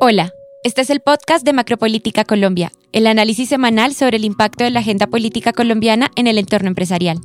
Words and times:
Hola, 0.00 0.32
este 0.62 0.82
es 0.82 0.90
el 0.90 1.00
podcast 1.00 1.44
de 1.44 1.52
Macropolítica 1.52 2.22
Colombia, 2.22 2.70
el 2.92 3.08
análisis 3.08 3.48
semanal 3.48 3.94
sobre 3.94 4.18
el 4.18 4.24
impacto 4.24 4.62
de 4.62 4.70
la 4.70 4.78
agenda 4.78 5.08
política 5.08 5.52
colombiana 5.52 6.12
en 6.14 6.28
el 6.28 6.38
entorno 6.38 6.68
empresarial. 6.68 7.18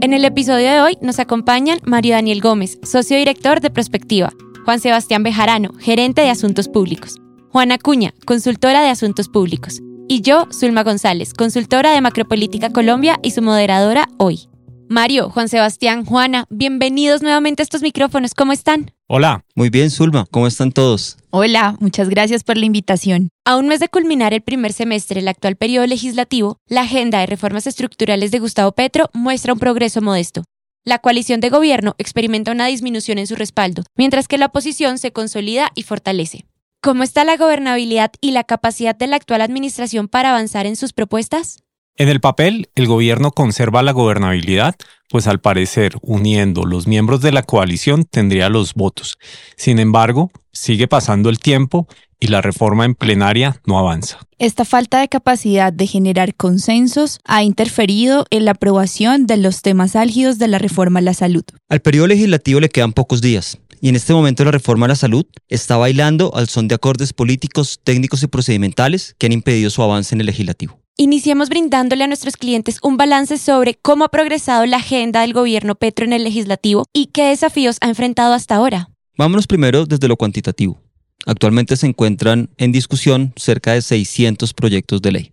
En 0.00 0.12
el 0.12 0.24
episodio 0.24 0.70
de 0.70 0.80
hoy 0.80 0.98
nos 1.00 1.18
acompañan 1.18 1.80
Mario 1.84 2.14
Daniel 2.14 2.40
Gómez, 2.40 2.78
socio 2.84 3.16
director 3.16 3.60
de 3.60 3.70
Prospectiva, 3.70 4.32
Juan 4.64 4.78
Sebastián 4.78 5.24
Bejarano, 5.24 5.72
gerente 5.80 6.22
de 6.22 6.30
Asuntos 6.30 6.68
Públicos, 6.68 7.16
Juana 7.50 7.76
Cuña, 7.76 8.14
consultora 8.24 8.82
de 8.82 8.90
Asuntos 8.90 9.28
Públicos, 9.28 9.80
y 10.06 10.20
yo, 10.20 10.46
Zulma 10.52 10.84
González, 10.84 11.34
consultora 11.34 11.90
de 11.90 12.02
Macropolítica 12.02 12.70
Colombia 12.70 13.18
y 13.24 13.32
su 13.32 13.42
moderadora 13.42 14.08
hoy. 14.18 14.48
Mario, 14.88 15.30
Juan 15.30 15.48
Sebastián, 15.48 16.04
Juana, 16.04 16.46
bienvenidos 16.48 17.20
nuevamente 17.20 17.62
a 17.62 17.64
estos 17.64 17.82
micrófonos. 17.82 18.34
¿Cómo 18.34 18.52
están? 18.52 18.92
Hola. 19.08 19.44
Muy 19.54 19.68
bien, 19.68 19.90
Zulma. 19.90 20.26
¿Cómo 20.30 20.46
están 20.46 20.70
todos? 20.70 21.16
Hola, 21.30 21.76
muchas 21.80 22.08
gracias 22.08 22.44
por 22.44 22.56
la 22.56 22.66
invitación. 22.66 23.30
A 23.44 23.56
un 23.56 23.66
mes 23.68 23.80
de 23.80 23.88
culminar 23.88 24.32
el 24.32 24.42
primer 24.42 24.72
semestre 24.72 25.20
del 25.20 25.28
actual 25.28 25.56
periodo 25.56 25.86
legislativo, 25.86 26.58
la 26.68 26.82
agenda 26.82 27.18
de 27.20 27.26
reformas 27.26 27.66
estructurales 27.66 28.30
de 28.30 28.38
Gustavo 28.38 28.72
Petro 28.72 29.10
muestra 29.12 29.52
un 29.52 29.58
progreso 29.58 30.02
modesto. 30.02 30.44
La 30.84 31.00
coalición 31.00 31.40
de 31.40 31.50
gobierno 31.50 31.96
experimenta 31.98 32.52
una 32.52 32.66
disminución 32.66 33.18
en 33.18 33.26
su 33.26 33.34
respaldo, 33.34 33.82
mientras 33.96 34.28
que 34.28 34.38
la 34.38 34.46
oposición 34.46 34.98
se 34.98 35.12
consolida 35.12 35.72
y 35.74 35.82
fortalece. 35.82 36.46
¿Cómo 36.80 37.02
está 37.02 37.24
la 37.24 37.36
gobernabilidad 37.36 38.12
y 38.20 38.30
la 38.30 38.44
capacidad 38.44 38.94
de 38.94 39.08
la 39.08 39.16
actual 39.16 39.40
administración 39.40 40.06
para 40.06 40.30
avanzar 40.30 40.66
en 40.66 40.76
sus 40.76 40.92
propuestas? 40.92 41.64
En 41.98 42.10
el 42.10 42.20
papel, 42.20 42.68
el 42.74 42.86
gobierno 42.86 43.30
conserva 43.30 43.82
la 43.82 43.92
gobernabilidad, 43.92 44.76
pues 45.08 45.26
al 45.26 45.40
parecer, 45.40 45.94
uniendo 46.02 46.64
los 46.64 46.86
miembros 46.86 47.22
de 47.22 47.32
la 47.32 47.42
coalición, 47.42 48.04
tendría 48.04 48.50
los 48.50 48.74
votos. 48.74 49.16
Sin 49.56 49.78
embargo, 49.78 50.30
sigue 50.52 50.88
pasando 50.88 51.30
el 51.30 51.38
tiempo 51.38 51.88
y 52.20 52.26
la 52.26 52.42
reforma 52.42 52.84
en 52.84 52.94
plenaria 52.94 53.62
no 53.64 53.78
avanza. 53.78 54.18
Esta 54.38 54.66
falta 54.66 55.00
de 55.00 55.08
capacidad 55.08 55.72
de 55.72 55.86
generar 55.86 56.34
consensos 56.34 57.18
ha 57.24 57.42
interferido 57.42 58.26
en 58.28 58.44
la 58.44 58.50
aprobación 58.50 59.26
de 59.26 59.38
los 59.38 59.62
temas 59.62 59.96
álgidos 59.96 60.38
de 60.38 60.48
la 60.48 60.58
reforma 60.58 60.98
a 60.98 61.02
la 61.02 61.14
salud. 61.14 61.44
Al 61.70 61.80
periodo 61.80 62.08
legislativo 62.08 62.60
le 62.60 62.68
quedan 62.68 62.92
pocos 62.92 63.22
días. 63.22 63.58
Y 63.80 63.88
en 63.88 63.96
este 63.96 64.12
momento 64.12 64.44
la 64.44 64.50
reforma 64.50 64.84
a 64.84 64.90
la 64.90 64.96
salud 64.96 65.24
está 65.48 65.78
bailando 65.78 66.34
al 66.34 66.48
son 66.48 66.68
de 66.68 66.74
acordes 66.74 67.14
políticos, 67.14 67.80
técnicos 67.82 68.22
y 68.22 68.26
procedimentales 68.26 69.14
que 69.18 69.26
han 69.26 69.32
impedido 69.32 69.70
su 69.70 69.82
avance 69.82 70.14
en 70.14 70.20
el 70.20 70.26
legislativo. 70.26 70.78
Iniciemos 70.98 71.50
brindándole 71.50 72.04
a 72.04 72.06
nuestros 72.06 72.38
clientes 72.38 72.78
un 72.80 72.96
balance 72.96 73.36
sobre 73.36 73.74
cómo 73.74 74.04
ha 74.04 74.08
progresado 74.08 74.64
la 74.64 74.78
agenda 74.78 75.20
del 75.20 75.34
gobierno 75.34 75.74
Petro 75.74 76.06
en 76.06 76.14
el 76.14 76.24
legislativo 76.24 76.86
y 76.94 77.08
qué 77.08 77.24
desafíos 77.24 77.76
ha 77.82 77.88
enfrentado 77.88 78.32
hasta 78.32 78.54
ahora. 78.54 78.88
Vámonos 79.18 79.46
primero 79.46 79.84
desde 79.84 80.08
lo 80.08 80.16
cuantitativo. 80.16 80.80
Actualmente 81.26 81.76
se 81.76 81.86
encuentran 81.86 82.48
en 82.56 82.72
discusión 82.72 83.34
cerca 83.36 83.74
de 83.74 83.82
600 83.82 84.54
proyectos 84.54 85.02
de 85.02 85.12
ley, 85.12 85.32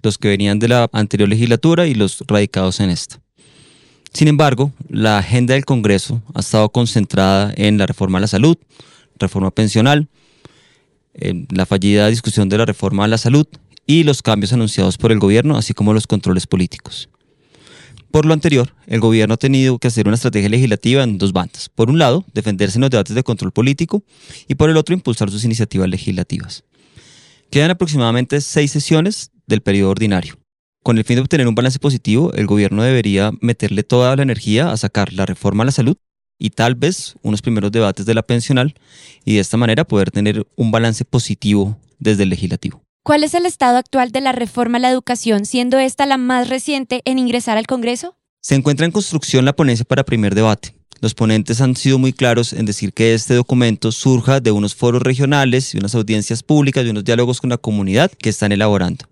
los 0.00 0.16
que 0.16 0.28
venían 0.28 0.60
de 0.60 0.68
la 0.68 0.88
anterior 0.92 1.28
legislatura 1.28 1.88
y 1.88 1.94
los 1.94 2.22
radicados 2.28 2.78
en 2.78 2.90
esta. 2.90 3.20
Sin 4.12 4.28
embargo, 4.28 4.70
la 4.88 5.18
agenda 5.18 5.54
del 5.54 5.64
Congreso 5.64 6.22
ha 6.34 6.38
estado 6.38 6.68
concentrada 6.68 7.52
en 7.56 7.78
la 7.78 7.86
reforma 7.86 8.18
a 8.18 8.20
la 8.20 8.28
salud, 8.28 8.56
reforma 9.18 9.50
pensional, 9.50 10.06
en 11.14 11.48
la 11.50 11.66
fallida 11.66 12.06
discusión 12.06 12.48
de 12.48 12.58
la 12.58 12.64
reforma 12.64 13.04
a 13.04 13.08
la 13.08 13.18
salud 13.18 13.48
y 13.86 14.04
los 14.04 14.22
cambios 14.22 14.52
anunciados 14.52 14.98
por 14.98 15.12
el 15.12 15.18
gobierno, 15.18 15.56
así 15.56 15.74
como 15.74 15.92
los 15.92 16.06
controles 16.06 16.46
políticos. 16.46 17.08
Por 18.10 18.26
lo 18.26 18.32
anterior, 18.32 18.72
el 18.86 19.00
gobierno 19.00 19.34
ha 19.34 19.38
tenido 19.38 19.78
que 19.78 19.88
hacer 19.88 20.06
una 20.06 20.14
estrategia 20.14 20.48
legislativa 20.48 21.02
en 21.02 21.18
dos 21.18 21.32
bandas. 21.32 21.68
Por 21.68 21.90
un 21.90 21.98
lado, 21.98 22.24
defenderse 22.32 22.78
en 22.78 22.82
los 22.82 22.90
debates 22.90 23.16
de 23.16 23.24
control 23.24 23.50
político 23.50 24.04
y 24.46 24.54
por 24.54 24.70
el 24.70 24.76
otro, 24.76 24.94
impulsar 24.94 25.32
sus 25.32 25.44
iniciativas 25.44 25.88
legislativas. 25.88 26.62
Quedan 27.50 27.72
aproximadamente 27.72 28.40
seis 28.40 28.70
sesiones 28.70 29.32
del 29.46 29.62
periodo 29.62 29.90
ordinario. 29.90 30.38
Con 30.84 30.96
el 30.98 31.04
fin 31.04 31.16
de 31.16 31.22
obtener 31.22 31.48
un 31.48 31.56
balance 31.56 31.80
positivo, 31.80 32.32
el 32.34 32.46
gobierno 32.46 32.84
debería 32.84 33.32
meterle 33.40 33.82
toda 33.82 34.14
la 34.14 34.22
energía 34.22 34.70
a 34.70 34.76
sacar 34.76 35.12
la 35.12 35.26
reforma 35.26 35.64
a 35.64 35.66
la 35.66 35.72
salud 35.72 35.96
y 36.38 36.50
tal 36.50 36.76
vez 36.76 37.16
unos 37.22 37.42
primeros 37.42 37.72
debates 37.72 38.06
de 38.06 38.14
la 38.14 38.22
pensional 38.22 38.74
y 39.24 39.34
de 39.34 39.40
esta 39.40 39.56
manera 39.56 39.84
poder 39.84 40.12
tener 40.12 40.46
un 40.54 40.70
balance 40.70 41.04
positivo 41.04 41.80
desde 41.98 42.22
el 42.22 42.28
legislativo. 42.28 42.83
¿Cuál 43.06 43.22
es 43.22 43.34
el 43.34 43.44
estado 43.44 43.76
actual 43.76 44.12
de 44.12 44.22
la 44.22 44.32
reforma 44.32 44.78
a 44.78 44.80
la 44.80 44.88
educación, 44.88 45.44
siendo 45.44 45.78
esta 45.78 46.06
la 46.06 46.16
más 46.16 46.48
reciente 46.48 47.02
en 47.04 47.18
ingresar 47.18 47.58
al 47.58 47.66
Congreso? 47.66 48.16
Se 48.40 48.54
encuentra 48.54 48.86
en 48.86 48.92
construcción 48.92 49.44
la 49.44 49.52
ponencia 49.52 49.84
para 49.84 50.04
primer 50.04 50.34
debate. 50.34 50.74
Los 51.02 51.12
ponentes 51.12 51.60
han 51.60 51.76
sido 51.76 51.98
muy 51.98 52.14
claros 52.14 52.54
en 52.54 52.64
decir 52.64 52.94
que 52.94 53.12
este 53.12 53.34
documento 53.34 53.92
surja 53.92 54.40
de 54.40 54.52
unos 54.52 54.74
foros 54.74 55.02
regionales 55.02 55.74
y 55.74 55.78
unas 55.78 55.94
audiencias 55.94 56.42
públicas 56.42 56.82
y 56.86 56.88
unos 56.88 57.04
diálogos 57.04 57.42
con 57.42 57.50
la 57.50 57.58
comunidad 57.58 58.10
que 58.10 58.30
están 58.30 58.52
elaborando. 58.52 59.04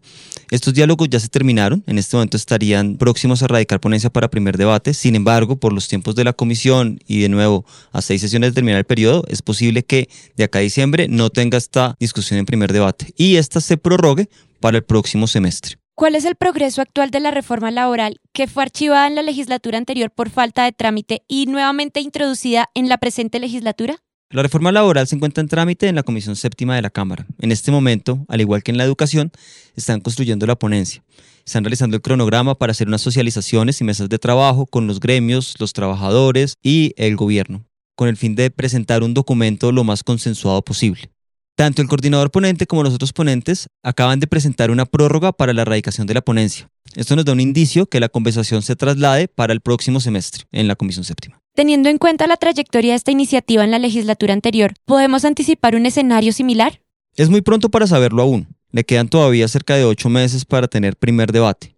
Estos 0.53 0.75
diálogos 0.75 1.09
ya 1.09 1.19
se 1.19 1.29
terminaron, 1.29 1.83
en 1.87 1.97
este 1.97 2.15
momento 2.15 2.37
estarían 2.37 2.99
próximos 2.99 3.43
a 3.43 3.47
radicar 3.47 3.81
ponencia 3.81 4.11
para 4.11 4.29
primer 4.29 4.59
debate, 4.59 4.93
sin 4.93 5.17
embargo, 5.17 5.57
por 5.57 5.73
los 5.73 5.89
tiempos 5.89 6.15
de 6.15 6.25
la 6.25 6.35
comisión 6.35 6.99
y 7.07 7.23
de 7.23 7.31
nuevo 7.31 7.65
a 7.91 8.03
seis 8.03 8.21
sesiones 8.21 8.51
de 8.51 8.57
terminar 8.57 8.79
el 8.79 8.85
periodo, 8.85 9.25
es 9.29 9.41
posible 9.41 9.83
que 9.83 10.11
de 10.37 10.45
acá 10.45 10.59
a 10.59 10.61
diciembre 10.61 11.09
no 11.09 11.31
tenga 11.31 11.57
esta 11.57 11.97
discusión 11.99 12.39
en 12.39 12.45
primer 12.45 12.71
debate 12.71 13.15
y 13.17 13.37
esta 13.37 13.63
se 13.63 13.79
prorrogue 13.79 14.29
para 14.61 14.77
el 14.77 14.85
próximo 14.85 15.27
semestre. 15.27 15.79
¿Cuál 15.95 16.17
es 16.17 16.27
el 16.27 16.37
progreso 16.37 16.83
actual 16.83 17.11
de 17.11 17.21
la 17.21 17.31
reforma 17.31 17.71
laboral 17.71 18.21
que 18.35 18.47
fue 18.47 18.65
archivada 18.65 19.07
en 19.07 19.15
la 19.15 19.23
legislatura 19.23 19.79
anterior 19.79 20.11
por 20.11 20.29
falta 20.29 20.65
de 20.65 20.73
trámite 20.73 21.23
y 21.29 21.47
nuevamente 21.47 22.01
introducida 22.01 22.69
en 22.75 22.91
la 22.91 22.99
presente 22.99 23.41
legislatura? 23.41 24.03
La 24.33 24.43
reforma 24.43 24.73
laboral 24.73 25.07
se 25.07 25.15
encuentra 25.15 25.43
en 25.43 25.49
trámite 25.49 25.89
en 25.89 25.95
la 25.95 26.05
Comisión 26.05 26.37
Séptima 26.37 26.75
de 26.75 26.81
la 26.81 26.89
Cámara. 26.89 27.27
En 27.39 27.53
este 27.53 27.71
momento, 27.71 28.25
al 28.29 28.41
igual 28.41 28.63
que 28.63 28.71
en 28.71 28.79
la 28.79 28.85
educación, 28.85 29.31
están 29.77 30.01
construyendo 30.01 30.47
la 30.47 30.57
ponencia. 30.57 31.05
Están 31.45 31.65
realizando 31.65 31.97
el 31.97 32.03
cronograma 32.03 32.55
para 32.55 32.71
hacer 32.71 32.89
unas 32.89 33.03
socializaciones 33.03 33.79
y 33.83 33.85
mesas 33.85 34.09
de 34.09 34.19
trabajo 34.19 34.65
con 34.65 34.87
los 34.87 35.01
gremios, 35.01 35.57
los 35.59 35.75
trabajadores 35.75 36.55
y 36.63 36.95
el 36.97 37.15
gobierno, 37.15 37.67
con 37.95 38.09
el 38.09 38.17
fin 38.17 38.35
de 38.35 38.51
presentar 38.51 39.03
un 39.03 39.13
documento 39.13 39.71
lo 39.71 39.85
más 39.85 40.03
consensuado 40.03 40.63
posible. 40.63 41.12
Tanto 41.55 41.83
el 41.83 41.89
coordinador 41.89 42.31
ponente 42.31 42.67
como 42.67 42.83
los 42.83 42.95
otros 42.95 43.13
ponentes 43.13 43.69
acaban 43.83 44.21
de 44.21 44.27
presentar 44.27 44.71
una 44.71 44.87
prórroga 44.87 45.33
para 45.33 45.53
la 45.53 45.63
erradicación 45.63 46.07
de 46.07 46.15
la 46.15 46.23
ponencia. 46.23 46.71
Esto 46.95 47.15
nos 47.15 47.25
da 47.25 47.33
un 47.33 47.41
indicio 47.41 47.87
que 47.87 48.01
la 48.01 48.09
conversación 48.09 48.63
se 48.63 48.75
traslade 48.75 49.29
para 49.29 49.53
el 49.53 49.61
próximo 49.61 50.01
semestre 50.01 50.45
en 50.51 50.67
la 50.67 50.77
Comisión 50.77 51.05
Séptima. 51.05 51.41
Teniendo 51.55 51.91
en 51.91 51.99
cuenta 51.99 52.27
la 52.27 52.39
trayectoria 52.39 52.93
de 52.93 52.97
esta 52.97 53.11
iniciativa 53.11 53.65
en 53.65 53.71
la 53.71 53.79
legislatura 53.79 54.33
anterior, 54.33 54.73
¿podemos 54.87 55.25
anticipar 55.27 55.77
un 55.77 55.85
escenario 55.85 56.33
similar? 56.33 56.81
Es 57.17 57.29
muy 57.29 57.43
pronto 57.43 57.71
para 57.71 57.87
saberlo 57.87 58.23
aún. 58.23 58.49
Le 58.71 58.85
quedan 58.85 59.09
todavía 59.09 59.47
cerca 59.49 59.77
de 59.77 59.85
ocho 59.85 60.09
meses 60.09 60.47
para 60.47 60.69
tener 60.69 60.97
primer 60.97 61.31
debate. 61.33 61.77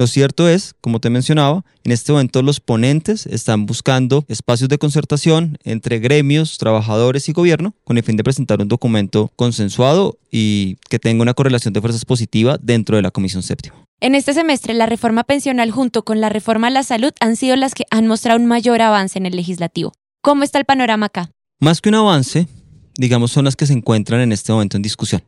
Lo 0.00 0.06
cierto 0.06 0.48
es, 0.48 0.74
como 0.80 0.98
te 0.98 1.10
mencionaba, 1.10 1.62
en 1.84 1.92
este 1.92 2.10
momento 2.10 2.40
los 2.40 2.58
ponentes 2.58 3.26
están 3.26 3.66
buscando 3.66 4.24
espacios 4.28 4.70
de 4.70 4.78
concertación 4.78 5.58
entre 5.62 5.98
gremios, 5.98 6.56
trabajadores 6.56 7.28
y 7.28 7.32
gobierno 7.32 7.74
con 7.84 7.98
el 7.98 8.02
fin 8.02 8.16
de 8.16 8.24
presentar 8.24 8.62
un 8.62 8.68
documento 8.68 9.30
consensuado 9.36 10.16
y 10.30 10.76
que 10.88 10.98
tenga 10.98 11.20
una 11.20 11.34
correlación 11.34 11.74
de 11.74 11.82
fuerzas 11.82 12.06
positiva 12.06 12.56
dentro 12.62 12.96
de 12.96 13.02
la 13.02 13.10
Comisión 13.10 13.42
Séptima. 13.42 13.74
En 14.00 14.14
este 14.14 14.32
semestre, 14.32 14.72
la 14.72 14.86
reforma 14.86 15.22
pensional 15.22 15.70
junto 15.70 16.02
con 16.02 16.18
la 16.22 16.30
reforma 16.30 16.68
a 16.68 16.70
la 16.70 16.82
salud 16.82 17.12
han 17.20 17.36
sido 17.36 17.54
las 17.56 17.74
que 17.74 17.84
han 17.90 18.06
mostrado 18.06 18.40
un 18.40 18.46
mayor 18.46 18.80
avance 18.80 19.18
en 19.18 19.26
el 19.26 19.36
legislativo. 19.36 19.92
¿Cómo 20.22 20.44
está 20.44 20.58
el 20.58 20.64
panorama 20.64 21.04
acá? 21.04 21.30
Más 21.60 21.82
que 21.82 21.90
un 21.90 21.96
avance, 21.96 22.48
digamos, 22.94 23.32
son 23.32 23.44
las 23.44 23.54
que 23.54 23.66
se 23.66 23.74
encuentran 23.74 24.22
en 24.22 24.32
este 24.32 24.50
momento 24.50 24.78
en 24.78 24.82
discusión. 24.82 25.22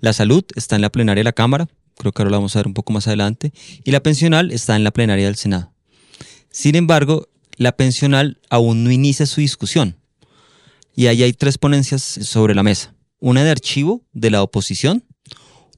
La 0.00 0.12
salud 0.12 0.42
está 0.56 0.74
en 0.74 0.82
la 0.82 0.90
plenaria 0.90 1.20
de 1.20 1.24
la 1.24 1.32
Cámara, 1.32 1.68
creo 1.96 2.12
que 2.12 2.22
ahora 2.22 2.30
lo 2.30 2.36
vamos 2.36 2.56
a 2.56 2.58
ver 2.58 2.66
un 2.66 2.74
poco 2.74 2.92
más 2.92 3.06
adelante, 3.06 3.52
y 3.84 3.90
la 3.90 4.02
pensional 4.02 4.50
está 4.50 4.76
en 4.76 4.84
la 4.84 4.90
plenaria 4.90 5.26
del 5.26 5.36
Senado. 5.36 5.72
Sin 6.50 6.74
embargo, 6.76 7.28
la 7.56 7.72
pensional 7.72 8.38
aún 8.50 8.84
no 8.84 8.90
inicia 8.90 9.26
su 9.26 9.40
discusión. 9.40 9.96
Y 10.94 11.06
ahí 11.06 11.22
hay 11.22 11.32
tres 11.32 11.58
ponencias 11.58 12.02
sobre 12.02 12.54
la 12.54 12.62
mesa. 12.62 12.94
Una 13.18 13.44
de 13.44 13.50
archivo 13.50 14.02
de 14.12 14.30
la 14.30 14.42
oposición, 14.42 15.04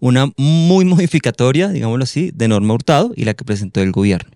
una 0.01 0.33
muy 0.37 0.85
modificatoria, 0.85 1.69
digámoslo 1.69 2.05
así, 2.05 2.31
de 2.35 2.49
Norma 2.49 2.75
Hurtado 2.75 3.13
y 3.17 3.25
la 3.25 3.35
que 3.35 3.45
presentó 3.45 3.81
el 3.81 3.93
gobierno. 3.93 4.31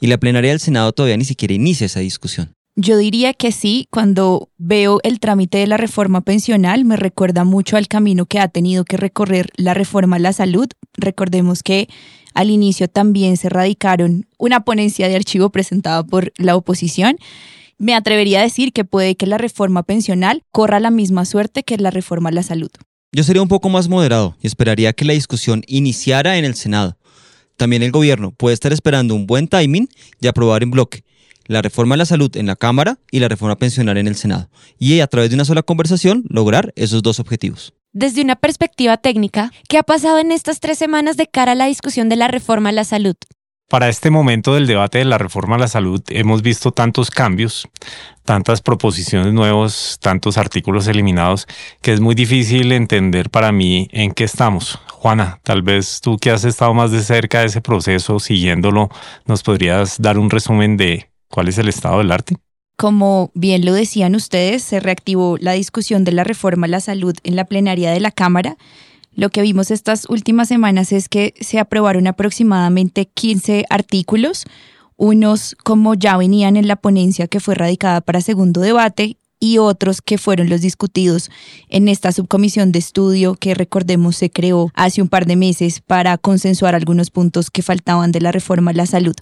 Y 0.00 0.08
la 0.08 0.18
plenaria 0.18 0.50
del 0.50 0.60
Senado 0.60 0.92
todavía 0.92 1.16
ni 1.16 1.24
siquiera 1.24 1.54
inicia 1.54 1.86
esa 1.86 2.00
discusión. 2.00 2.54
Yo 2.76 2.96
diría 2.96 3.34
que 3.34 3.52
sí, 3.52 3.86
cuando 3.90 4.50
veo 4.58 4.98
el 5.04 5.20
trámite 5.20 5.58
de 5.58 5.68
la 5.68 5.76
reforma 5.76 6.22
pensional 6.22 6.84
me 6.84 6.96
recuerda 6.96 7.44
mucho 7.44 7.76
al 7.76 7.86
camino 7.86 8.26
que 8.26 8.40
ha 8.40 8.48
tenido 8.48 8.84
que 8.84 8.96
recorrer 8.96 9.50
la 9.56 9.74
reforma 9.74 10.16
a 10.16 10.18
la 10.18 10.32
salud. 10.32 10.66
Recordemos 10.94 11.62
que 11.62 11.88
al 12.34 12.50
inicio 12.50 12.88
también 12.88 13.36
se 13.36 13.48
radicaron 13.48 14.26
una 14.38 14.64
ponencia 14.64 15.06
de 15.06 15.14
archivo 15.14 15.50
presentada 15.50 16.02
por 16.04 16.32
la 16.36 16.56
oposición. 16.56 17.16
Me 17.78 17.94
atrevería 17.94 18.40
a 18.40 18.42
decir 18.42 18.72
que 18.72 18.84
puede 18.84 19.14
que 19.14 19.28
la 19.28 19.38
reforma 19.38 19.84
pensional 19.84 20.42
corra 20.50 20.80
la 20.80 20.90
misma 20.90 21.26
suerte 21.26 21.62
que 21.62 21.78
la 21.78 21.92
reforma 21.92 22.30
a 22.30 22.32
la 22.32 22.42
salud. 22.42 22.70
Yo 23.12 23.22
sería 23.22 23.42
un 23.42 23.48
poco 23.48 23.68
más 23.68 23.88
moderado 23.88 24.36
y 24.42 24.48
esperaría 24.48 24.92
que 24.92 25.04
la 25.04 25.12
discusión 25.12 25.62
iniciara 25.68 26.38
en 26.38 26.44
el 26.44 26.56
Senado. 26.56 26.96
También 27.56 27.84
el 27.84 27.92
gobierno 27.92 28.32
puede 28.32 28.54
estar 28.54 28.72
esperando 28.72 29.14
un 29.14 29.28
buen 29.28 29.46
timing 29.46 29.88
y 30.20 30.26
aprobar 30.26 30.64
en 30.64 30.72
bloque 30.72 31.03
la 31.46 31.62
reforma 31.62 31.94
de 31.94 31.98
la 31.98 32.06
salud 32.06 32.34
en 32.36 32.46
la 32.46 32.56
Cámara 32.56 32.98
y 33.10 33.20
la 33.20 33.28
reforma 33.28 33.56
pensional 33.56 33.96
en 33.96 34.08
el 34.08 34.16
Senado. 34.16 34.48
Y 34.78 35.00
a 35.00 35.06
través 35.06 35.30
de 35.30 35.36
una 35.36 35.44
sola 35.44 35.62
conversación 35.62 36.24
lograr 36.28 36.72
esos 36.76 37.02
dos 37.02 37.20
objetivos. 37.20 37.74
Desde 37.92 38.22
una 38.22 38.36
perspectiva 38.36 38.96
técnica, 38.96 39.52
¿qué 39.68 39.78
ha 39.78 39.82
pasado 39.84 40.18
en 40.18 40.32
estas 40.32 40.60
tres 40.60 40.78
semanas 40.78 41.16
de 41.16 41.28
cara 41.28 41.52
a 41.52 41.54
la 41.54 41.66
discusión 41.66 42.08
de 42.08 42.16
la 42.16 42.28
reforma 42.28 42.70
a 42.70 42.72
la 42.72 42.84
salud? 42.84 43.14
Para 43.68 43.88
este 43.88 44.10
momento 44.10 44.54
del 44.54 44.66
debate 44.66 44.98
de 44.98 45.04
la 45.06 45.16
reforma 45.16 45.56
a 45.56 45.58
la 45.58 45.68
salud 45.68 46.02
hemos 46.10 46.42
visto 46.42 46.72
tantos 46.72 47.10
cambios, 47.10 47.66
tantas 48.24 48.60
proposiciones 48.60 49.32
nuevas, 49.32 49.98
tantos 50.00 50.36
artículos 50.38 50.86
eliminados, 50.86 51.46
que 51.80 51.92
es 51.92 52.00
muy 52.00 52.14
difícil 52.14 52.72
entender 52.72 53.30
para 53.30 53.52
mí 53.52 53.88
en 53.92 54.12
qué 54.12 54.24
estamos. 54.24 54.78
Juana, 54.90 55.40
tal 55.42 55.62
vez 55.62 56.00
tú 56.00 56.18
que 56.18 56.30
has 56.30 56.44
estado 56.44 56.74
más 56.74 56.90
de 56.90 57.00
cerca 57.00 57.40
de 57.40 57.46
ese 57.46 57.62
proceso, 57.62 58.20
siguiéndolo, 58.20 58.90
nos 59.24 59.42
podrías 59.42 60.00
dar 60.00 60.18
un 60.18 60.30
resumen 60.30 60.76
de 60.76 61.08
cuál 61.34 61.48
es 61.48 61.58
el 61.58 61.68
estado 61.68 61.98
del 61.98 62.12
arte. 62.12 62.36
Como 62.76 63.30
bien 63.34 63.64
lo 63.64 63.72
decían 63.72 64.14
ustedes, 64.14 64.62
se 64.62 64.80
reactivó 64.80 65.36
la 65.38 65.52
discusión 65.52 66.04
de 66.04 66.12
la 66.12 66.24
reforma 66.24 66.66
a 66.66 66.70
la 66.70 66.80
salud 66.80 67.14
en 67.24 67.36
la 67.36 67.44
plenaria 67.44 67.90
de 67.90 68.00
la 68.00 68.10
Cámara 68.10 68.56
lo 69.16 69.30
que 69.30 69.42
vimos 69.42 69.70
estas 69.70 70.06
últimas 70.08 70.48
semanas 70.48 70.92
es 70.92 71.08
que 71.08 71.34
se 71.40 71.58
aprobaron 71.58 72.06
aproximadamente 72.06 73.06
15 73.06 73.64
artículos, 73.70 74.44
unos 74.96 75.56
como 75.62 75.94
ya 75.94 76.16
venían 76.16 76.56
en 76.56 76.66
la 76.66 76.76
ponencia 76.76 77.28
que 77.28 77.40
fue 77.40 77.54
radicada 77.54 78.00
para 78.00 78.20
segundo 78.20 78.60
debate 78.60 79.16
y 79.38 79.58
otros 79.58 80.00
que 80.02 80.18
fueron 80.18 80.48
los 80.48 80.62
discutidos 80.62 81.30
en 81.68 81.88
esta 81.88 82.10
subcomisión 82.12 82.72
de 82.72 82.78
estudio 82.80 83.34
que 83.34 83.54
recordemos 83.54 84.16
se 84.16 84.30
creó 84.30 84.70
hace 84.74 85.02
un 85.02 85.08
par 85.08 85.26
de 85.26 85.36
meses 85.36 85.80
para 85.80 86.18
consensuar 86.18 86.74
algunos 86.74 87.10
puntos 87.10 87.50
que 87.50 87.62
faltaban 87.62 88.10
de 88.10 88.20
la 88.20 88.32
reforma 88.32 88.72
a 88.72 88.74
la 88.74 88.86
salud. 88.86 89.14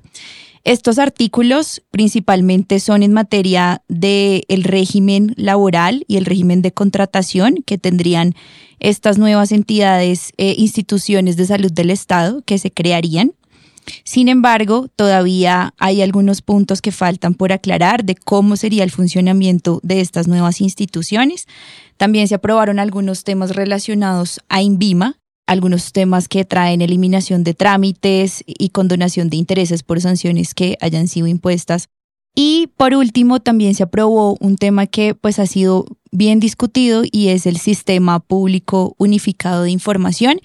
Estos 0.64 1.00
artículos 1.00 1.82
principalmente 1.90 2.78
son 2.78 3.02
en 3.02 3.12
materia 3.12 3.82
del 3.88 4.44
el 4.48 4.62
régimen 4.62 5.34
laboral 5.36 6.04
y 6.06 6.18
el 6.18 6.24
régimen 6.24 6.62
de 6.62 6.72
contratación 6.72 7.56
que 7.66 7.78
tendrían 7.78 8.34
estas 8.78 9.18
nuevas 9.18 9.50
entidades 9.50 10.32
e 10.36 10.54
instituciones 10.56 11.36
de 11.36 11.46
salud 11.46 11.72
del 11.72 11.90
Estado 11.90 12.42
que 12.42 12.58
se 12.58 12.70
crearían. 12.70 13.32
Sin 14.04 14.28
embargo, 14.28 14.86
todavía 14.94 15.74
hay 15.78 16.02
algunos 16.02 16.42
puntos 16.42 16.80
que 16.80 16.92
faltan 16.92 17.34
por 17.34 17.52
aclarar 17.52 18.04
de 18.04 18.14
cómo 18.14 18.56
sería 18.56 18.84
el 18.84 18.92
funcionamiento 18.92 19.80
de 19.82 20.00
estas 20.00 20.28
nuevas 20.28 20.60
instituciones. 20.60 21.48
También 21.96 22.28
se 22.28 22.36
aprobaron 22.36 22.78
algunos 22.78 23.24
temas 23.24 23.56
relacionados 23.56 24.40
a 24.48 24.62
INVIMA, 24.62 25.18
algunos 25.46 25.92
temas 25.92 26.28
que 26.28 26.44
traen 26.44 26.82
eliminación 26.82 27.44
de 27.44 27.54
trámites 27.54 28.42
y 28.46 28.70
condonación 28.70 29.30
de 29.30 29.36
intereses 29.36 29.82
por 29.82 30.00
sanciones 30.00 30.54
que 30.54 30.76
hayan 30.80 31.08
sido 31.08 31.26
impuestas. 31.26 31.88
Y 32.34 32.70
por 32.78 32.94
último, 32.94 33.40
también 33.40 33.74
se 33.74 33.82
aprobó 33.82 34.36
un 34.40 34.56
tema 34.56 34.86
que 34.86 35.14
pues 35.14 35.38
ha 35.38 35.46
sido 35.46 35.84
bien 36.10 36.40
discutido 36.40 37.02
y 37.10 37.28
es 37.28 37.44
el 37.44 37.58
sistema 37.58 38.20
público 38.20 38.94
unificado 38.96 39.64
de 39.64 39.70
información, 39.70 40.40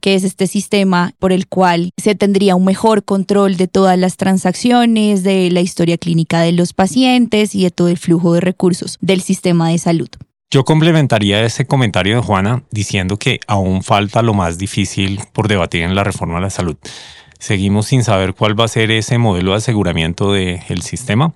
que 0.00 0.14
es 0.14 0.22
este 0.22 0.46
sistema 0.46 1.14
por 1.18 1.32
el 1.32 1.48
cual 1.48 1.90
se 1.96 2.14
tendría 2.14 2.54
un 2.54 2.64
mejor 2.64 3.04
control 3.04 3.56
de 3.56 3.66
todas 3.66 3.98
las 3.98 4.16
transacciones, 4.16 5.24
de 5.24 5.50
la 5.50 5.60
historia 5.60 5.98
clínica 5.98 6.40
de 6.42 6.52
los 6.52 6.72
pacientes 6.72 7.56
y 7.56 7.64
de 7.64 7.70
todo 7.72 7.88
el 7.88 7.98
flujo 7.98 8.34
de 8.34 8.40
recursos 8.40 8.98
del 9.00 9.20
sistema 9.20 9.68
de 9.68 9.78
salud. 9.78 10.08
Yo 10.52 10.66
complementaría 10.66 11.42
ese 11.46 11.66
comentario 11.66 12.16
de 12.16 12.20
Juana 12.20 12.62
diciendo 12.70 13.18
que 13.18 13.40
aún 13.46 13.82
falta 13.82 14.20
lo 14.20 14.34
más 14.34 14.58
difícil 14.58 15.18
por 15.32 15.48
debatir 15.48 15.80
en 15.80 15.94
la 15.94 16.04
reforma 16.04 16.36
a 16.36 16.42
la 16.42 16.50
salud. 16.50 16.76
Seguimos 17.38 17.86
sin 17.86 18.04
saber 18.04 18.34
cuál 18.34 18.60
va 18.60 18.66
a 18.66 18.68
ser 18.68 18.90
ese 18.90 19.16
modelo 19.16 19.52
de 19.52 19.56
aseguramiento 19.56 20.34
del 20.34 20.82
sistema, 20.82 21.32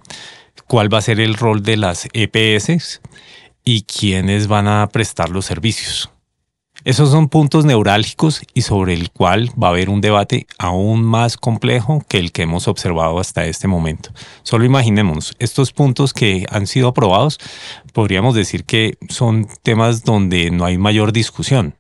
cuál 0.67 0.93
va 0.93 0.99
a 0.99 1.01
ser 1.01 1.19
el 1.21 1.33
rol 1.33 1.63
de 1.63 1.79
las 1.79 2.09
EPS 2.13 3.01
y 3.65 3.85
quiénes 3.85 4.49
van 4.49 4.69
a 4.69 4.87
prestar 4.89 5.31
los 5.31 5.47
servicios. 5.47 6.11
Esos 6.87 7.11
son 7.11 7.29
puntos 7.29 7.65
neurálgicos 7.65 8.43
y 8.55 8.63
sobre 8.63 8.95
el 8.95 9.11
cual 9.11 9.51
va 9.61 9.67
a 9.67 9.71
haber 9.71 9.91
un 9.91 10.01
debate 10.01 10.47
aún 10.57 11.03
más 11.03 11.37
complejo 11.37 12.05
que 12.09 12.19
el 12.19 12.31
que 12.31 12.43
hemos 12.43 12.69
observado 12.69 13.19
hasta 13.19 13.45
este 13.45 13.67
momento. 13.67 14.11
Solo 14.45 14.65
imaginemos, 14.65 15.35
estos 15.41 15.73
puntos 15.73 16.15
que 16.15 16.47
han 16.49 16.69
sido 16.69 16.87
aprobados, 16.87 17.41
podríamos 17.93 18.37
decir 18.37 18.65
que 18.65 18.99
son 19.09 19.49
temas 19.65 20.05
donde 20.05 20.53
no 20.53 20.65
hay 20.65 20.79
mayor 20.79 21.13
discusión 21.13 21.75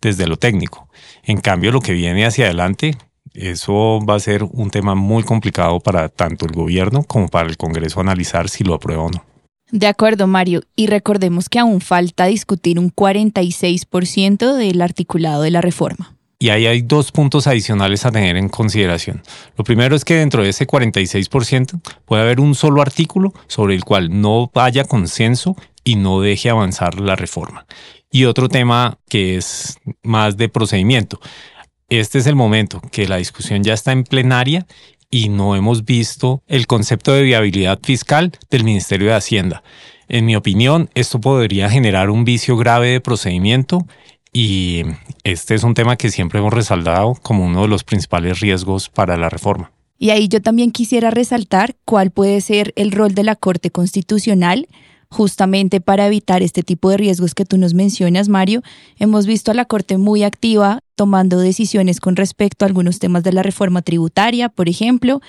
desde 0.00 0.26
lo 0.26 0.38
técnico. 0.38 0.88
En 1.22 1.42
cambio, 1.42 1.70
lo 1.70 1.82
que 1.82 1.92
viene 1.92 2.24
hacia 2.24 2.46
adelante, 2.46 2.96
eso 3.34 4.00
va 4.08 4.14
a 4.14 4.20
ser 4.20 4.42
un 4.42 4.70
tema 4.70 4.94
muy 4.94 5.22
complicado 5.22 5.80
para 5.80 6.08
tanto 6.08 6.46
el 6.46 6.52
gobierno 6.52 7.02
como 7.02 7.28
para 7.28 7.46
el 7.46 7.58
Congreso 7.58 8.00
analizar 8.00 8.48
si 8.48 8.64
lo 8.64 8.72
aprueba 8.72 9.02
o 9.02 9.10
no. 9.10 9.35
De 9.70 9.86
acuerdo, 9.86 10.26
Mario. 10.26 10.62
Y 10.76 10.86
recordemos 10.86 11.48
que 11.48 11.58
aún 11.58 11.80
falta 11.80 12.26
discutir 12.26 12.78
un 12.78 12.92
46% 12.92 14.54
del 14.54 14.80
articulado 14.80 15.42
de 15.42 15.50
la 15.50 15.60
reforma. 15.60 16.16
Y 16.38 16.50
ahí 16.50 16.66
hay 16.66 16.82
dos 16.82 17.12
puntos 17.12 17.46
adicionales 17.46 18.04
a 18.04 18.12
tener 18.12 18.36
en 18.36 18.48
consideración. 18.48 19.22
Lo 19.56 19.64
primero 19.64 19.96
es 19.96 20.04
que 20.04 20.16
dentro 20.16 20.42
de 20.42 20.50
ese 20.50 20.66
46% 20.66 21.80
puede 22.04 22.22
haber 22.22 22.40
un 22.40 22.54
solo 22.54 22.82
artículo 22.82 23.32
sobre 23.46 23.74
el 23.74 23.84
cual 23.84 24.20
no 24.20 24.50
haya 24.54 24.84
consenso 24.84 25.56
y 25.82 25.96
no 25.96 26.20
deje 26.20 26.50
avanzar 26.50 27.00
la 27.00 27.16
reforma. 27.16 27.66
Y 28.10 28.24
otro 28.26 28.48
tema 28.48 28.98
que 29.08 29.36
es 29.36 29.78
más 30.02 30.36
de 30.36 30.48
procedimiento. 30.48 31.20
Este 31.88 32.18
es 32.18 32.26
el 32.26 32.34
momento 32.34 32.82
que 32.90 33.08
la 33.08 33.16
discusión 33.16 33.62
ya 33.62 33.72
está 33.72 33.92
en 33.92 34.04
plenaria 34.04 34.66
y 35.10 35.28
no 35.28 35.56
hemos 35.56 35.84
visto 35.84 36.42
el 36.46 36.66
concepto 36.66 37.12
de 37.12 37.22
viabilidad 37.22 37.78
fiscal 37.82 38.32
del 38.50 38.64
Ministerio 38.64 39.08
de 39.08 39.14
Hacienda. 39.14 39.62
En 40.08 40.24
mi 40.24 40.36
opinión, 40.36 40.90
esto 40.94 41.20
podría 41.20 41.68
generar 41.68 42.10
un 42.10 42.24
vicio 42.24 42.56
grave 42.56 42.88
de 42.88 43.00
procedimiento 43.00 43.86
y 44.32 44.82
este 45.24 45.54
es 45.54 45.64
un 45.64 45.74
tema 45.74 45.96
que 45.96 46.10
siempre 46.10 46.40
hemos 46.40 46.52
resaltado 46.52 47.14
como 47.22 47.44
uno 47.46 47.62
de 47.62 47.68
los 47.68 47.84
principales 47.84 48.40
riesgos 48.40 48.88
para 48.88 49.16
la 49.16 49.28
reforma. 49.28 49.72
Y 49.98 50.10
ahí 50.10 50.28
yo 50.28 50.42
también 50.42 50.72
quisiera 50.72 51.10
resaltar 51.10 51.74
cuál 51.84 52.10
puede 52.10 52.40
ser 52.40 52.72
el 52.76 52.92
rol 52.92 53.14
de 53.14 53.24
la 53.24 53.34
Corte 53.34 53.70
Constitucional 53.70 54.68
justamente 55.08 55.80
para 55.80 56.06
evitar 56.06 56.42
este 56.42 56.62
tipo 56.62 56.90
de 56.90 56.96
riesgos 56.96 57.34
que 57.34 57.44
tú 57.44 57.58
nos 57.58 57.74
mencionas, 57.74 58.28
Mario. 58.28 58.62
Hemos 58.98 59.26
visto 59.26 59.50
a 59.50 59.54
la 59.54 59.64
Corte 59.64 59.98
muy 59.98 60.22
activa 60.22 60.80
tomando 60.94 61.38
decisiones 61.38 62.00
con 62.00 62.16
respecto 62.16 62.64
a 62.64 62.68
algunos 62.68 62.98
temas 62.98 63.22
de 63.22 63.32
la 63.32 63.42
reforma 63.42 63.82
tributaria, 63.82 64.48
por 64.48 64.68
ejemplo, 64.68 65.20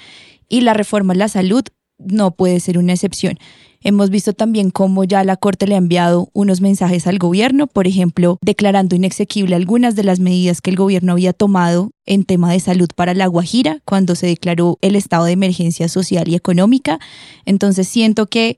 y 0.50 0.62
la 0.62 0.74
reforma 0.74 1.14
a 1.14 1.18
la 1.18 1.28
salud 1.28 1.64
no 2.00 2.32
puede 2.32 2.60
ser 2.60 2.78
una 2.78 2.94
excepción. 2.94 3.38
Hemos 3.82 4.10
visto 4.10 4.34
también 4.34 4.72
cómo 4.72 5.04
ya 5.04 5.24
la 5.24 5.38
Corte 5.38 5.68
le 5.68 5.76
ha 5.76 5.78
enviado 5.78 6.30
unos 6.34 6.62
mensajes 6.62 7.06
al 7.06 7.20
gobierno, 7.20 7.68
por 7.68 7.88
ejemplo, 7.88 8.38
declarando 8.42 8.96
inexequible 8.96 9.56
algunas 9.56 9.96
de 9.96 10.04
las 10.04 10.20
medidas 10.20 10.62
que 10.62 10.72
el 10.72 10.76
gobierno 10.76 11.14
había 11.14 11.34
tomado 11.34 11.92
en 12.06 12.24
tema 12.24 12.52
de 12.52 12.60
salud 12.60 12.90
para 12.96 13.14
La 13.14 13.28
Guajira 13.28 13.80
cuando 13.86 14.16
se 14.16 14.28
declaró 14.28 14.78
el 14.82 14.96
estado 14.96 15.26
de 15.26 15.34
emergencia 15.34 15.90
social 15.90 16.28
y 16.28 16.36
económica. 16.36 17.00
Entonces 17.46 17.88
siento 17.88 18.26
que 18.28 18.58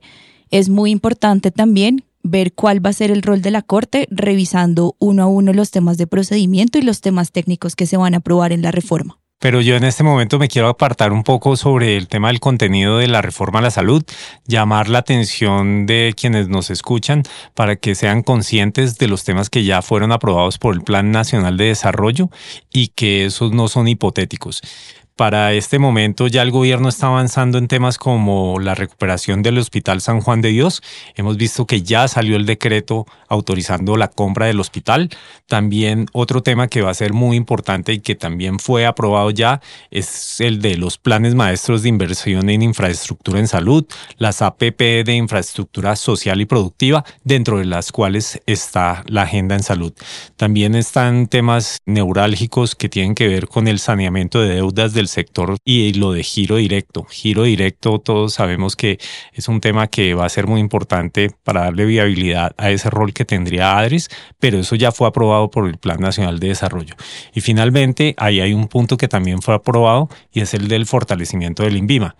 es 0.50 0.68
muy 0.68 0.90
importante 0.90 1.50
también 1.50 2.04
ver 2.22 2.52
cuál 2.52 2.84
va 2.84 2.90
a 2.90 2.94
ser 2.94 3.10
el 3.10 3.22
rol 3.22 3.42
de 3.42 3.50
la 3.50 3.62
Corte, 3.62 4.06
revisando 4.10 4.94
uno 4.98 5.22
a 5.22 5.26
uno 5.26 5.52
los 5.52 5.70
temas 5.70 5.96
de 5.96 6.06
procedimiento 6.06 6.78
y 6.78 6.82
los 6.82 7.00
temas 7.00 7.32
técnicos 7.32 7.76
que 7.76 7.86
se 7.86 7.96
van 7.96 8.14
a 8.14 8.18
aprobar 8.18 8.52
en 8.52 8.62
la 8.62 8.70
reforma. 8.70 9.18
Pero 9.40 9.62
yo 9.62 9.74
en 9.74 9.84
este 9.84 10.02
momento 10.02 10.38
me 10.38 10.48
quiero 10.48 10.68
apartar 10.68 11.14
un 11.14 11.24
poco 11.24 11.56
sobre 11.56 11.96
el 11.96 12.08
tema 12.08 12.28
del 12.28 12.40
contenido 12.40 12.98
de 12.98 13.08
la 13.08 13.22
reforma 13.22 13.60
a 13.60 13.62
la 13.62 13.70
salud, 13.70 14.04
llamar 14.44 14.90
la 14.90 14.98
atención 14.98 15.86
de 15.86 16.12
quienes 16.14 16.48
nos 16.48 16.68
escuchan 16.68 17.22
para 17.54 17.76
que 17.76 17.94
sean 17.94 18.22
conscientes 18.22 18.98
de 18.98 19.08
los 19.08 19.24
temas 19.24 19.48
que 19.48 19.64
ya 19.64 19.80
fueron 19.80 20.12
aprobados 20.12 20.58
por 20.58 20.74
el 20.74 20.82
Plan 20.82 21.10
Nacional 21.10 21.56
de 21.56 21.64
Desarrollo 21.64 22.28
y 22.70 22.88
que 22.88 23.24
esos 23.24 23.52
no 23.52 23.68
son 23.68 23.88
hipotéticos. 23.88 24.60
Para 25.20 25.52
este 25.52 25.78
momento 25.78 26.28
ya 26.28 26.40
el 26.40 26.50
gobierno 26.50 26.88
está 26.88 27.08
avanzando 27.08 27.58
en 27.58 27.68
temas 27.68 27.98
como 27.98 28.58
la 28.58 28.74
recuperación 28.74 29.42
del 29.42 29.58
Hospital 29.58 30.00
San 30.00 30.22
Juan 30.22 30.40
de 30.40 30.48
Dios. 30.48 30.82
Hemos 31.14 31.36
visto 31.36 31.66
que 31.66 31.82
ya 31.82 32.08
salió 32.08 32.36
el 32.36 32.46
decreto 32.46 33.04
autorizando 33.28 33.98
la 33.98 34.08
compra 34.08 34.46
del 34.46 34.60
hospital. 34.60 35.10
También 35.46 36.06
otro 36.14 36.42
tema 36.42 36.68
que 36.68 36.80
va 36.80 36.90
a 36.90 36.94
ser 36.94 37.12
muy 37.12 37.36
importante 37.36 37.92
y 37.92 38.00
que 38.00 38.14
también 38.14 38.58
fue 38.58 38.86
aprobado 38.86 39.30
ya 39.30 39.60
es 39.90 40.40
el 40.40 40.62
de 40.62 40.78
los 40.78 40.96
planes 40.96 41.34
maestros 41.34 41.82
de 41.82 41.90
inversión 41.90 42.48
en 42.48 42.62
infraestructura 42.62 43.40
en 43.40 43.46
salud, 43.46 43.84
las 44.16 44.40
APP 44.40 45.04
de 45.04 45.16
infraestructura 45.16 45.96
social 45.96 46.40
y 46.40 46.46
productiva, 46.46 47.04
dentro 47.24 47.58
de 47.58 47.66
las 47.66 47.92
cuales 47.92 48.40
está 48.46 49.04
la 49.06 49.22
agenda 49.24 49.54
en 49.54 49.64
salud. 49.64 49.92
También 50.38 50.74
están 50.74 51.26
temas 51.26 51.82
neurálgicos 51.84 52.74
que 52.74 52.88
tienen 52.88 53.14
que 53.14 53.28
ver 53.28 53.48
con 53.48 53.68
el 53.68 53.80
saneamiento 53.80 54.40
de 54.40 54.54
deudas 54.54 54.94
del 54.94 55.09
sector 55.10 55.56
y 55.64 55.92
lo 55.94 56.12
de 56.12 56.22
giro 56.22 56.56
directo. 56.56 57.04
Giro 57.04 57.42
directo, 57.42 57.98
todos 57.98 58.34
sabemos 58.34 58.76
que 58.76 58.98
es 59.32 59.48
un 59.48 59.60
tema 59.60 59.88
que 59.88 60.14
va 60.14 60.24
a 60.24 60.28
ser 60.28 60.46
muy 60.46 60.60
importante 60.60 61.30
para 61.44 61.62
darle 61.62 61.84
viabilidad 61.84 62.54
a 62.56 62.70
ese 62.70 62.88
rol 62.88 63.12
que 63.12 63.24
tendría 63.24 63.76
ADRES, 63.78 64.08
pero 64.38 64.58
eso 64.58 64.76
ya 64.76 64.92
fue 64.92 65.08
aprobado 65.08 65.50
por 65.50 65.68
el 65.68 65.76
Plan 65.76 66.00
Nacional 66.00 66.38
de 66.38 66.48
Desarrollo. 66.48 66.94
Y 67.34 67.40
finalmente, 67.40 68.14
ahí 68.16 68.40
hay 68.40 68.54
un 68.54 68.68
punto 68.68 68.96
que 68.96 69.08
también 69.08 69.42
fue 69.42 69.54
aprobado 69.54 70.08
y 70.32 70.40
es 70.40 70.54
el 70.54 70.68
del 70.68 70.86
fortalecimiento 70.86 71.62
del 71.62 71.76
INVIMA. 71.76 72.16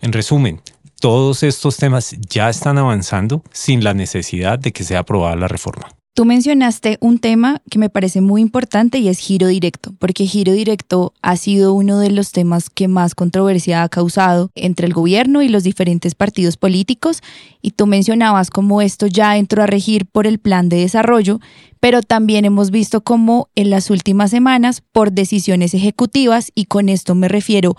En 0.00 0.12
resumen, 0.12 0.60
todos 1.00 1.42
estos 1.42 1.76
temas 1.76 2.16
ya 2.28 2.48
están 2.48 2.78
avanzando 2.78 3.42
sin 3.52 3.84
la 3.84 3.94
necesidad 3.94 4.58
de 4.58 4.72
que 4.72 4.84
sea 4.84 5.00
aprobada 5.00 5.36
la 5.36 5.48
reforma. 5.48 5.88
Tú 6.14 6.24
mencionaste 6.24 6.96
un 7.00 7.18
tema 7.18 7.60
que 7.68 7.80
me 7.80 7.90
parece 7.90 8.20
muy 8.20 8.40
importante 8.40 8.98
y 8.98 9.08
es 9.08 9.18
giro 9.18 9.48
directo, 9.48 9.96
porque 9.98 10.26
giro 10.26 10.52
directo 10.52 11.12
ha 11.22 11.36
sido 11.36 11.74
uno 11.74 11.98
de 11.98 12.12
los 12.12 12.30
temas 12.30 12.70
que 12.70 12.86
más 12.86 13.16
controversia 13.16 13.82
ha 13.82 13.88
causado 13.88 14.52
entre 14.54 14.86
el 14.86 14.92
gobierno 14.92 15.42
y 15.42 15.48
los 15.48 15.64
diferentes 15.64 16.14
partidos 16.14 16.56
políticos. 16.56 17.20
Y 17.62 17.72
tú 17.72 17.88
mencionabas 17.88 18.50
cómo 18.50 18.80
esto 18.80 19.08
ya 19.08 19.36
entró 19.36 19.64
a 19.64 19.66
regir 19.66 20.06
por 20.06 20.28
el 20.28 20.38
plan 20.38 20.68
de 20.68 20.76
desarrollo, 20.76 21.40
pero 21.80 22.00
también 22.00 22.44
hemos 22.44 22.70
visto 22.70 23.00
cómo 23.00 23.48
en 23.56 23.70
las 23.70 23.90
últimas 23.90 24.30
semanas, 24.30 24.82
por 24.92 25.10
decisiones 25.10 25.74
ejecutivas, 25.74 26.52
y 26.54 26.66
con 26.66 26.88
esto 26.90 27.16
me 27.16 27.26
refiero 27.26 27.74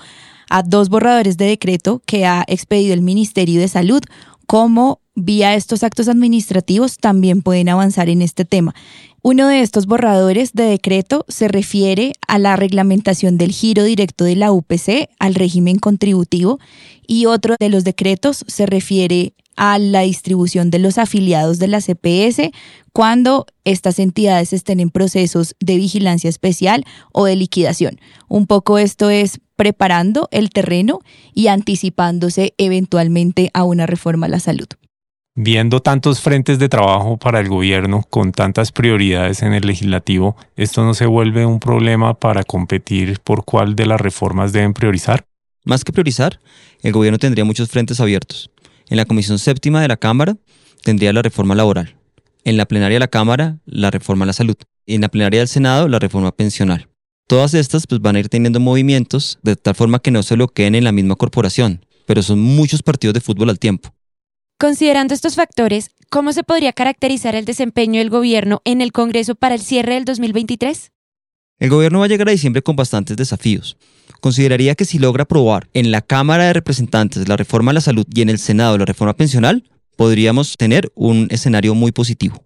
a 0.50 0.62
dos 0.62 0.90
borradores 0.90 1.38
de 1.38 1.46
decreto 1.46 2.02
que 2.06 2.26
ha 2.26 2.44
expedido 2.48 2.94
el 2.94 3.02
Ministerio 3.02 3.62
de 3.62 3.70
Salud, 3.70 4.02
como 4.46 5.00
vía 5.16 5.56
estos 5.56 5.84
actos 5.84 6.08
administrativos 6.08 6.98
también 6.98 7.42
pueden 7.42 7.70
avanzar 7.70 8.10
en 8.10 8.22
este 8.22 8.46
tema. 8.46 8.76
Uno 9.22 9.48
de 9.48 9.62
estos 9.62 9.88
borradores 9.88 10.54
de 10.54 10.66
decreto 10.66 11.26
se 11.28 11.48
refiere 11.48 12.14
a 12.28 12.38
la 12.38 12.56
reglamentación 12.56 13.38
del 13.38 13.52
giro 13.52 13.84
directo 13.84 14.24
de 14.24 14.36
la 14.36 14.52
UPC 14.52 15.10
al 15.18 15.34
régimen 15.34 15.80
contributivo 15.80 16.60
y 17.08 17.26
otro 17.26 17.56
de 17.60 17.70
los 17.70 17.84
decretos 17.84 18.46
se 18.48 18.68
refiere 18.68 19.34
a 19.56 19.80
la 19.80 20.02
distribución 20.02 20.70
de 20.70 20.80
los 20.80 20.98
afiliados 20.98 21.60
de 21.60 21.68
la 21.68 21.82
CPS 21.82 22.52
cuando 22.94 23.46
estas 23.64 24.00
entidades 24.00 24.54
estén 24.54 24.80
en 24.80 24.90
procesos 24.90 25.56
de 25.60 25.78
vigilancia 25.78 26.30
especial 26.30 26.84
o 27.12 27.26
de 27.26 27.36
liquidación. 27.36 28.00
Un 28.28 28.48
poco 28.48 28.78
esto 28.78 29.10
es 29.10 29.40
preparando 29.56 30.28
el 30.32 30.50
terreno 30.50 31.00
y 31.34 31.48
anticipándose 31.48 32.54
eventualmente 32.58 33.50
a 33.54 33.64
una 33.64 33.86
reforma 33.86 34.26
a 34.28 34.30
la 34.30 34.40
salud. 34.40 34.68
Viendo 35.38 35.82
tantos 35.82 36.22
frentes 36.22 36.60
de 36.60 36.70
trabajo 36.70 37.18
para 37.18 37.42
el 37.42 37.50
gobierno 37.50 38.06
con 38.10 38.32
tantas 38.32 38.72
prioridades 38.72 39.42
en 39.42 39.52
el 39.52 39.68
legislativo, 39.68 40.38
¿esto 40.56 40.86
no 40.86 40.94
se 40.94 41.08
vuelve 41.08 41.46
un 41.46 41.60
problema 41.60 42.14
para 42.14 42.46
competir 42.46 43.20
por 43.20 43.44
cuál 43.44 43.76
de 43.76 43.86
las 43.86 44.00
reformas 44.00 44.54
deben 44.54 44.74
priorizar? 44.74 45.28
Más 45.66 45.84
que 45.84 45.92
priorizar, 45.92 46.40
el 46.84 46.94
gobierno 46.94 47.20
tendría 47.20 47.44
muchos 47.44 47.68
frentes 47.68 48.00
abiertos. 48.00 48.50
En 48.88 48.96
la 48.96 49.04
Comisión 49.04 49.38
Séptima 49.38 49.82
de 49.82 49.90
la 49.90 49.98
Cámara 49.98 50.38
tendría 50.84 51.12
la 51.12 51.22
reforma 51.22 51.54
laboral. 51.54 51.98
En 52.46 52.56
la 52.56 52.66
plenaria 52.66 52.96
de 52.96 53.02
la 53.02 53.10
Cámara, 53.10 53.58
la 53.66 53.92
reforma 53.92 54.24
a 54.24 54.28
la 54.28 54.34
salud. 54.34 54.56
Y 54.86 54.96
en 54.96 55.02
la 55.02 55.10
plenaria 55.10 55.42
del 55.42 55.50
Senado, 55.50 55.90
la 55.90 56.00
reforma 56.00 56.32
pensional. 56.32 56.88
Todas 57.28 57.54
estas 57.56 57.88
pues, 57.88 58.00
van 58.00 58.16
a 58.16 58.20
ir 58.20 58.30
teniendo 58.30 58.62
movimientos 58.62 59.40
de 59.44 59.58
tal 59.58 59.76
forma 59.76 60.00
que 60.00 60.12
no 60.12 60.24
se 60.24 60.38
lo 60.38 60.48
queden 60.48 60.76
en 60.76 60.86
la 60.86 60.94
misma 60.94 61.18
corporación, 61.18 61.86
pero 62.06 62.24
son 62.24 62.40
muchos 62.40 62.82
partidos 62.82 63.16
de 63.16 63.20
fútbol 63.20 63.50
al 63.50 63.60
tiempo. 63.60 63.95
Considerando 64.58 65.14
estos 65.14 65.36
factores, 65.36 65.92
¿cómo 66.10 66.32
se 66.32 66.46
podría 66.46 66.72
caracterizar 66.72 67.36
el 67.36 67.44
desempeño 67.44 68.00
del 68.00 68.10
gobierno 68.10 68.62
en 68.64 68.80
el 68.80 68.94
Congreso 68.94 69.36
para 69.36 69.54
el 69.54 69.60
cierre 69.60 69.96
del 69.96 70.06
2023? 70.06 70.94
El 71.60 71.70
gobierno 71.70 72.00
va 72.00 72.06
a 72.06 72.08
llegar 72.08 72.30
a 72.30 72.32
diciembre 72.32 72.62
con 72.62 72.78
bastantes 72.78 73.18
desafíos. 73.18 73.76
Consideraría 74.22 74.76
que 74.76 74.86
si 74.86 74.98
logra 74.98 75.24
aprobar 75.24 75.68
en 75.74 75.92
la 75.92 76.02
Cámara 76.02 76.46
de 76.46 76.54
Representantes 76.54 77.28
la 77.28 77.36
reforma 77.36 77.72
a 77.72 77.74
la 77.74 77.82
salud 77.82 78.06
y 78.16 78.22
en 78.22 78.30
el 78.30 78.40
Senado 78.40 78.78
la 78.78 78.86
reforma 78.86 79.14
pensional, 79.14 79.70
podríamos 79.98 80.56
tener 80.56 80.90
un 80.96 81.28
escenario 81.32 81.76
muy 81.76 81.92
positivo. 81.92 82.42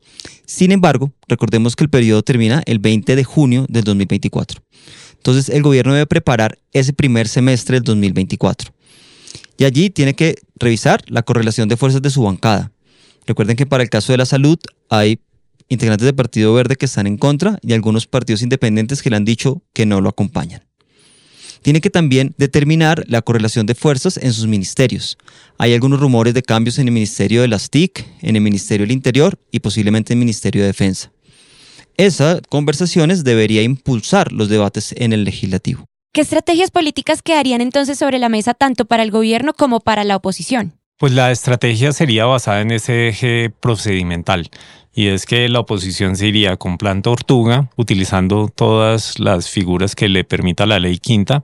Sin 0.48 0.72
embargo, 0.72 1.14
recordemos 1.28 1.76
que 1.76 1.84
el 1.84 1.92
periodo 1.92 2.24
termina 2.24 2.64
el 2.66 2.80
20 2.80 3.16
de 3.16 3.24
junio 3.24 3.68
del 3.70 3.84
2024. 3.84 4.64
Entonces, 5.14 5.50
el 5.50 5.62
gobierno 5.62 5.94
debe 5.94 6.08
preparar 6.08 6.58
ese 6.72 6.92
primer 6.92 7.28
semestre 7.28 7.76
del 7.76 7.84
2024. 7.84 8.74
Y 9.60 9.66
allí 9.66 9.90
tiene 9.90 10.16
que 10.16 10.36
revisar 10.56 11.04
la 11.08 11.22
correlación 11.22 11.68
de 11.68 11.76
fuerzas 11.76 12.02
de 12.02 12.10
su 12.10 12.24
bancada. 12.24 12.72
Recuerden 13.28 13.58
que 13.58 13.66
para 13.66 13.84
el 13.84 13.90
caso 13.90 14.14
de 14.14 14.18
la 14.18 14.26
salud 14.26 14.58
hay 14.90 15.20
integrantes 15.68 16.06
del 16.06 16.16
Partido 16.16 16.54
Verde 16.54 16.78
que 16.78 16.86
están 16.86 17.08
en 17.08 17.18
contra 17.18 17.60
y 17.62 17.74
algunos 17.74 18.08
partidos 18.08 18.42
independientes 18.42 19.04
que 19.04 19.10
le 19.10 19.18
han 19.18 19.26
dicho 19.26 19.62
que 19.74 19.86
no 19.86 20.00
lo 20.00 20.08
acompañan. 20.08 20.64
Tiene 21.62 21.82
que 21.82 21.90
también 21.90 22.34
determinar 22.38 23.04
la 23.08 23.22
correlación 23.22 23.66
de 23.66 23.76
fuerzas 23.76 24.16
en 24.16 24.32
sus 24.32 24.48
ministerios. 24.48 25.18
Hay 25.58 25.74
algunos 25.74 26.00
rumores 26.00 26.34
de 26.34 26.42
cambios 26.42 26.80
en 26.80 26.88
el 26.88 26.94
Ministerio 26.94 27.42
de 27.42 27.50
las 27.50 27.70
TIC, 27.70 28.06
en 28.22 28.38
el 28.38 28.42
Ministerio 28.42 28.86
del 28.86 28.94
Interior 28.94 29.38
y 29.52 29.60
posiblemente 29.60 30.14
en 30.14 30.20
el 30.20 30.26
Ministerio 30.26 30.62
de 30.62 30.68
Defensa. 30.68 31.12
Esas 31.98 32.40
conversaciones 32.48 33.26
debería 33.26 33.62
impulsar 33.62 34.32
los 34.32 34.48
debates 34.48 34.96
en 34.98 35.12
el 35.12 35.26
legislativo. 35.26 35.89
¿Qué 36.12 36.22
estrategias 36.22 36.72
políticas 36.72 37.22
quedarían 37.22 37.62
entonces 37.62 38.00
sobre 38.00 38.18
la 38.18 38.30
mesa 38.30 38.56
tanto 38.56 38.86
para 38.86 39.04
el 39.04 39.12
gobierno 39.12 39.54
como 39.54 39.80
para 39.80 40.04
la 40.04 40.16
oposición? 40.16 40.74
Pues 40.98 41.14
la 41.14 41.32
estrategia 41.32 41.92
sería 41.92 42.26
basada 42.26 42.62
en 42.62 42.72
ese 42.72 43.10
eje 43.10 43.52
procedimental 43.52 44.50
y 44.92 45.08
es 45.08 45.28
que 45.28 45.48
la 45.50 45.60
oposición 45.60 46.16
se 46.16 46.28
iría 46.28 46.58
con 46.58 46.80
plan 46.80 47.04
tortuga, 47.04 47.70
utilizando 47.76 48.48
todas 48.54 49.20
las 49.20 49.50
figuras 49.50 49.96
que 49.96 50.10
le 50.10 50.24
permita 50.24 50.66
la 50.66 50.80
ley 50.80 50.98
quinta, 50.98 51.44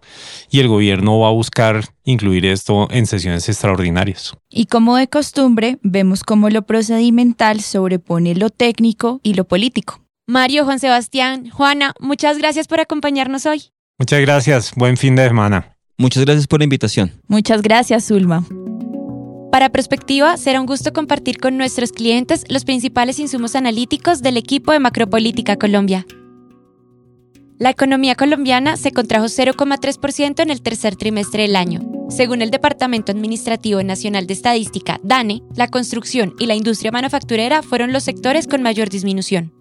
y 0.49 0.59
el 0.59 0.67
gobierno 0.67 1.19
va 1.19 1.27
a 1.29 1.31
buscar 1.31 1.85
incluir 2.03 2.45
esto 2.47 2.87
en 2.89 3.05
sesiones 3.05 3.47
extraordinarias. 3.47 4.33
Y 4.49 4.65
como 4.65 4.97
de 4.97 5.07
costumbre, 5.07 5.77
vemos 5.83 6.23
cómo 6.23 6.49
lo 6.49 6.63
procedimental 6.63 7.61
sobrepone 7.61 8.35
lo 8.35 8.49
técnico 8.49 9.21
y 9.23 9.35
lo 9.35 9.45
político. 9.45 10.01
Mario, 10.27 10.65
Juan 10.65 10.79
Sebastián, 10.79 11.49
Juana, 11.51 11.93
muchas 11.99 12.39
gracias 12.39 12.67
por 12.67 12.79
acompañarnos 12.79 13.45
hoy. 13.45 13.74
Muchas 13.97 14.19
gracias, 14.19 14.73
buen 14.75 14.97
fin 14.97 15.15
de 15.15 15.27
semana. 15.27 15.77
Muchas 15.97 16.25
gracias 16.25 16.47
por 16.47 16.59
la 16.59 16.65
invitación. 16.65 17.13
Muchas 17.27 17.61
gracias, 17.61 18.07
Zulma. 18.07 18.45
Para 19.51 19.69
Prospectiva, 19.69 20.35
será 20.35 20.59
un 20.59 20.65
gusto 20.65 20.91
compartir 20.91 21.37
con 21.37 21.57
nuestros 21.57 21.93
clientes 21.93 22.43
los 22.49 22.65
principales 22.65 23.19
insumos 23.19 23.55
analíticos 23.55 24.21
del 24.21 24.35
equipo 24.35 24.73
de 24.73 24.79
Macropolítica 24.79 25.55
Colombia. 25.55 26.05
La 27.57 27.69
economía 27.69 28.15
colombiana 28.15 28.75
se 28.75 28.91
contrajo 28.91 29.27
0,3% 29.27 30.41
en 30.43 30.49
el 30.49 30.61
tercer 30.61 30.97
trimestre 30.97 31.43
del 31.43 31.55
año. 31.55 31.79
Según 32.09 32.41
el 32.41 32.51
Departamento 32.51 33.13
Administrativo 33.13 33.81
Nacional 33.81 34.27
de 34.27 34.33
Estadística, 34.33 34.99
DANE, 35.03 35.41
la 35.55 35.69
construcción 35.69 36.33
y 36.37 36.47
la 36.47 36.55
industria 36.55 36.91
manufacturera 36.91 37.63
fueron 37.63 37.93
los 37.93 38.03
sectores 38.03 38.47
con 38.47 38.61
mayor 38.61 38.89
disminución. 38.89 39.53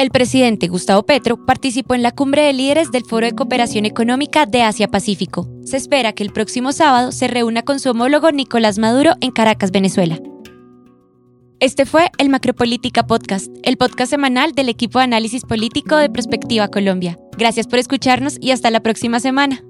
El 0.00 0.08
presidente 0.08 0.68
Gustavo 0.68 1.02
Petro 1.02 1.44
participó 1.44 1.94
en 1.94 2.02
la 2.02 2.10
cumbre 2.10 2.40
de 2.40 2.54
líderes 2.54 2.90
del 2.90 3.04
Foro 3.04 3.26
de 3.26 3.34
Cooperación 3.34 3.84
Económica 3.84 4.46
de 4.46 4.62
Asia-Pacífico. 4.62 5.46
Se 5.62 5.76
espera 5.76 6.14
que 6.14 6.22
el 6.22 6.32
próximo 6.32 6.72
sábado 6.72 7.12
se 7.12 7.28
reúna 7.28 7.60
con 7.60 7.78
su 7.80 7.90
homólogo 7.90 8.32
Nicolás 8.32 8.78
Maduro 8.78 9.12
en 9.20 9.30
Caracas, 9.30 9.72
Venezuela. 9.72 10.18
Este 11.60 11.84
fue 11.84 12.08
el 12.16 12.30
Macropolítica 12.30 13.06
Podcast, 13.06 13.48
el 13.62 13.76
podcast 13.76 14.08
semanal 14.08 14.52
del 14.52 14.70
equipo 14.70 15.00
de 15.00 15.04
análisis 15.04 15.42
político 15.44 15.96
de 15.96 16.08
Prospectiva 16.08 16.68
Colombia. 16.68 17.18
Gracias 17.36 17.66
por 17.66 17.78
escucharnos 17.78 18.38
y 18.40 18.52
hasta 18.52 18.70
la 18.70 18.80
próxima 18.80 19.20
semana. 19.20 19.62